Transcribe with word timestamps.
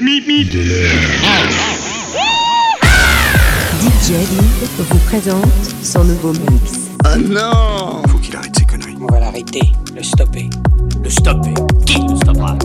Mip 0.00 0.26
mip. 0.26 0.52
DJ 3.80 4.10
Lib 4.10 4.44
vous 4.78 4.98
présente 5.06 5.46
son 5.82 6.04
nouveau 6.04 6.32
mix. 6.32 6.90
Ah 7.04 7.16
non 7.16 8.02
Faut 8.08 8.18
qu'il 8.18 8.36
arrête 8.36 8.54
ses 8.56 8.66
conneries. 8.66 8.96
On 9.00 9.06
va 9.06 9.20
l'arrêter, 9.20 9.72
le 9.94 10.02
stopper. 10.02 10.50
Le 11.02 11.08
stopper. 11.08 11.54
Qui 11.86 11.98
le 12.02 12.16
stoppera? 12.16 12.58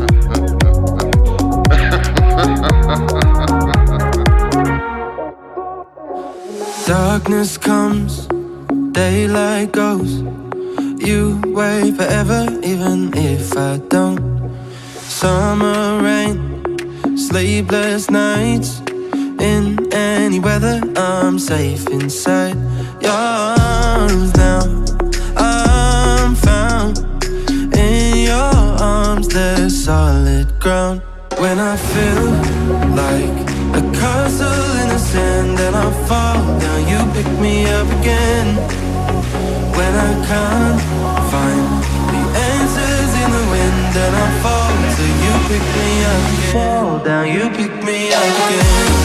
Darkness 6.87 7.57
comes, 7.57 8.27
daylight 8.91 9.71
goes. 9.73 10.23
You 10.99 11.39
wait 11.53 11.93
forever, 11.95 12.47
even 12.63 13.11
if 13.15 13.55
I 13.55 13.79
don't. 13.89 14.19
Summer 15.07 16.01
rain, 16.01 16.50
sleepless 17.15 18.09
nights. 18.09 18.81
In 19.39 19.91
any 19.93 20.39
weather, 20.39 20.81
I'm 20.95 21.39
safe 21.39 21.87
inside 21.89 22.55
your 23.01 23.11
arms 23.11 24.35
now. 24.35 24.61
I'm 25.35 26.35
found 26.35 26.99
in 27.75 28.17
your 28.29 28.53
arms, 28.81 29.27
there's 29.27 29.85
solid 29.85 30.47
ground. 30.59 31.01
When 31.39 31.57
I 31.59 31.75
feel 31.75 32.25
like 33.03 33.37
a 33.79 33.83
castle 33.99 34.71
in 34.81 34.87
the 34.89 34.99
sand 34.99 35.59
and 35.59 35.75
I 35.75 35.89
fall 36.07 36.59
down, 36.59 36.81
you 36.91 36.99
pick 37.13 37.29
me 37.39 37.65
up 37.65 37.87
again. 37.99 38.47
When 39.77 39.93
I 40.09 40.13
can't 40.29 40.81
find 41.31 41.67
the 42.13 42.23
answers 42.51 43.11
in 43.23 43.29
the 43.37 43.45
wind 43.53 43.95
and 44.05 44.15
I 44.15 44.41
fall, 44.43 44.60
pick 45.51 45.61
me 45.75 46.03
up. 46.05 46.53
Fall 46.53 47.03
down, 47.03 47.27
you 47.27 47.49
pick 47.49 47.83
me 47.83 48.13
up 48.13 48.23
again. 48.23 49.00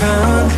Can't 0.00 0.52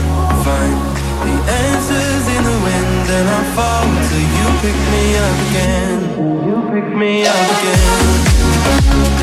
find 0.45 0.79
the 1.27 1.35
answers 1.51 2.25
in 2.35 2.43
the 2.51 2.59
wind 2.67 3.07
and 3.19 3.29
I 3.29 3.43
fall 3.57 3.89
till 4.07 4.27
you 4.39 4.47
pick 4.63 4.79
me 4.93 5.05
up 5.27 5.39
again. 5.49 5.99
You 6.47 6.57
pick 6.71 6.89
me 6.97 7.27
up 7.27 7.49
again. 7.59 9.22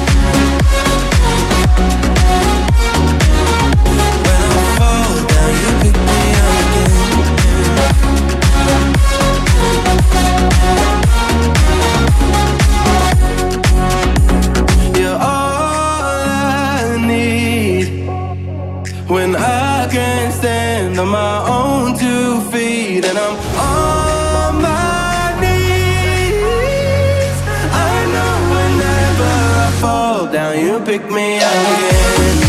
Pick 30.85 31.03
me 31.11 31.39
up 31.39 31.51
again. 31.51 32.48